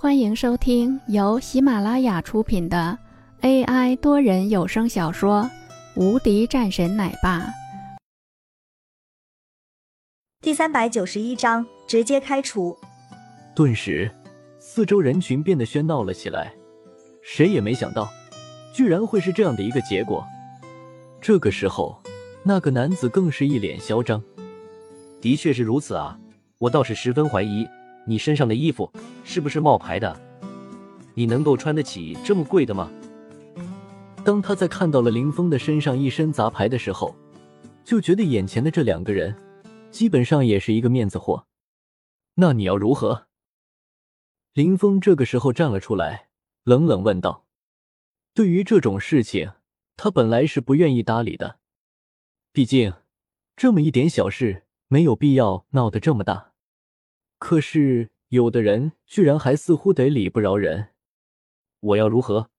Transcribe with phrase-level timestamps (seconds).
[0.00, 2.96] 欢迎收听由喜马拉雅出品的
[3.40, 5.42] AI 多人有声小说
[6.00, 7.40] 《无敌战神奶爸》
[10.40, 12.78] 第三百九十一章，直接开除。
[13.56, 14.08] 顿时，
[14.60, 16.54] 四周人群变得喧闹了起来。
[17.20, 18.08] 谁也没想到，
[18.72, 20.24] 居然会是这样的一个结果。
[21.20, 22.00] 这个时候，
[22.44, 24.22] 那个男子更是一脸嚣张。
[25.20, 26.16] 的确是如此啊，
[26.58, 27.66] 我倒是十分怀疑。
[28.08, 28.90] 你身上的衣服
[29.22, 30.18] 是不是冒牌的？
[31.12, 32.90] 你能够穿得起这么贵的吗？
[34.24, 37.14] 当他在看到了林峰的身上一身杂牌的时候，
[37.84, 39.36] 就觉得眼前的这两个人
[39.90, 41.46] 基本上也是一个面子货。
[42.36, 43.26] 那你要如何？
[44.54, 46.28] 林峰这个时候站了出来，
[46.64, 47.44] 冷冷问道
[48.32, 49.52] ：“对于这种事情，
[49.98, 51.58] 他本来是不愿意搭理的，
[52.52, 52.94] 毕竟
[53.54, 56.47] 这么一点小事，没有必要闹得这么大。”
[57.38, 60.88] 可是有的人居然还似乎得理不饶人。
[61.80, 62.50] 我要如何？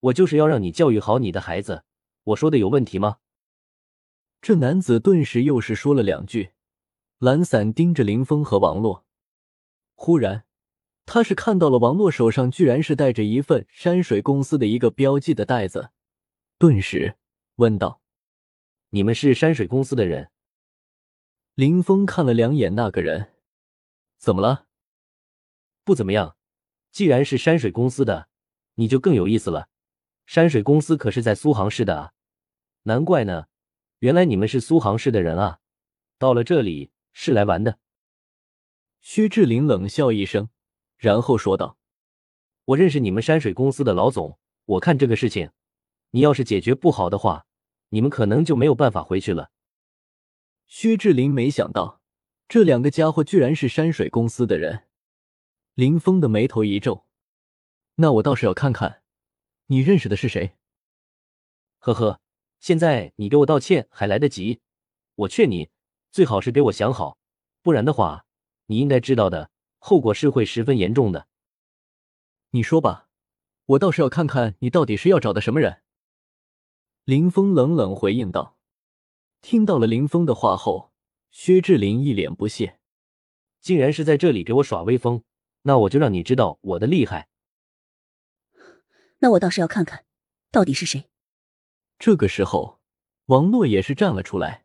[0.00, 1.84] 我就是要让你教育好你的孩子。
[2.24, 3.18] 我说的有问题吗？
[4.42, 6.50] 这男子顿时又是说了两句，
[7.18, 9.06] 懒散盯着林峰和王洛。
[9.94, 10.44] 忽然，
[11.06, 15.90] 他是看到了王洛手上居然是带着一份山水公司的一个标记的袋子，
[16.58, 17.16] 顿时
[17.56, 18.00] 问道
[18.90, 20.30] ：“你们是山水公司的人？”
[21.54, 23.33] 林峰看了两眼那个人。
[24.24, 24.66] 怎么了？
[25.84, 26.38] 不怎么样。
[26.90, 28.28] 既然是山水公司的，
[28.76, 29.68] 你就更有意思了。
[30.24, 32.12] 山水公司可是在苏杭市的啊，
[32.84, 33.48] 难怪呢。
[33.98, 35.60] 原来你们是苏杭市的人啊，
[36.16, 37.78] 到了这里是来玩的。
[39.02, 40.48] 薛志林冷笑一声，
[40.96, 41.76] 然后说道
[42.64, 45.50] ：“我认识你们山水公司的老总，我看这个事情，
[46.12, 47.44] 你要是解决不好的话，
[47.90, 49.50] 你们可能就没有办法回去了。”
[50.66, 52.00] 薛志林没想到。
[52.46, 54.84] 这两个家伙居然是山水公司的人，
[55.74, 57.06] 林峰的眉头一皱。
[57.96, 59.02] 那我倒是要看看，
[59.66, 60.56] 你认识的是谁？
[61.78, 62.20] 呵呵，
[62.60, 64.60] 现在你给我道歉还来得及。
[65.16, 65.70] 我劝你
[66.10, 67.18] 最好是给我想好，
[67.62, 68.26] 不然的话，
[68.66, 71.28] 你应该知道的后果是会十分严重的。
[72.50, 73.08] 你说吧，
[73.66, 75.82] 我倒是要看看你到底是要找的什么人。
[77.04, 78.56] 林峰冷冷回应道。
[79.40, 80.93] 听到了林峰的话后。
[81.34, 82.78] 薛志林一脸不屑，
[83.60, 85.24] 竟然是在这里给我耍威风，
[85.62, 87.28] 那我就让你知道我的厉害。
[89.18, 90.04] 那我倒是要看看，
[90.52, 91.10] 到底是谁。
[91.98, 92.80] 这个时候，
[93.26, 94.64] 王诺也是站了出来。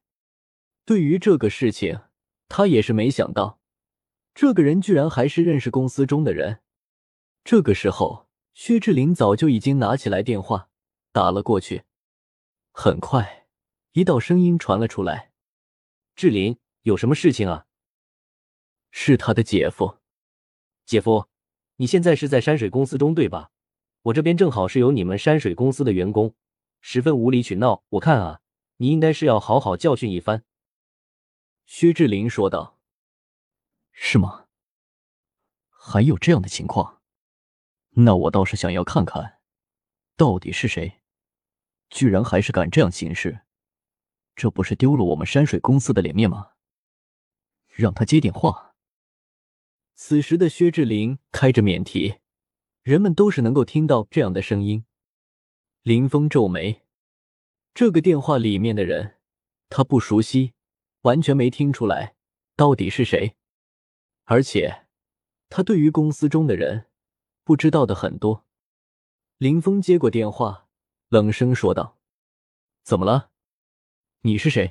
[0.86, 2.02] 对于这个事情，
[2.48, 3.60] 他也是没想到，
[4.36, 6.60] 这个人居然还是认识公司中的人。
[7.44, 10.70] 这个时候，薛志林早就已经拿起来电话
[11.12, 11.86] 打了过去。
[12.72, 13.48] 很快，
[13.94, 15.29] 一道声音传了出来。
[16.20, 17.66] 志林，有什么事情啊？
[18.92, 20.00] 是他的姐夫。
[20.86, 21.30] 姐夫，
[21.78, 23.52] 你现在是在山水公司中对吧？
[24.02, 26.36] 我这边正好是有你们山水公司的员工，
[26.82, 28.42] 十分无理取闹，我看啊，
[28.76, 30.44] 你应该是要好好教训一番。
[31.66, 32.78] 薛志林说道。
[33.94, 34.48] 是吗？
[35.70, 37.02] 还有这样的情况？
[37.92, 39.40] 那我倒是想要看看，
[40.18, 41.00] 到底是谁，
[41.90, 43.40] 居然还是敢这样行事。
[44.40, 46.52] 这不是丢了我们山水公司的脸面吗？
[47.68, 48.74] 让他接电话。
[49.96, 52.20] 此时的薛志林开着免提，
[52.82, 54.86] 人们都是能够听到这样的声音。
[55.82, 56.86] 林峰皱眉，
[57.74, 59.18] 这个电话里面的人
[59.68, 60.54] 他不熟悉，
[61.02, 62.16] 完全没听出来
[62.56, 63.36] 到底是谁。
[64.24, 64.88] 而且
[65.50, 66.86] 他对于公司中的人
[67.44, 68.46] 不知道的很多。
[69.38, 70.70] 林峰接过电话，
[71.10, 72.00] 冷声说道
[72.86, 73.29] ：“怎么了？”
[74.22, 74.70] 你是谁？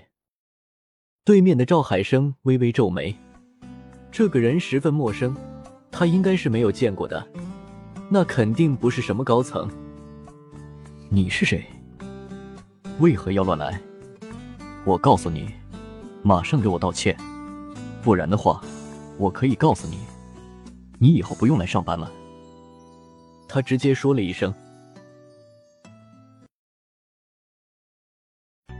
[1.24, 3.16] 对面的赵海生微微皱眉，
[4.12, 5.34] 这个人十分陌生，
[5.90, 7.26] 他应该是没有见过的，
[8.10, 9.66] 那肯定不是什么高层。
[11.08, 11.64] 你是谁？
[12.98, 13.80] 为何要乱来？
[14.84, 15.48] 我告诉你，
[16.22, 17.16] 马上给我道歉，
[18.02, 18.60] 不然的话，
[19.16, 19.96] 我可以告诉你，
[20.98, 22.12] 你以后不用来上班了。
[23.48, 24.52] 他直接说了一声。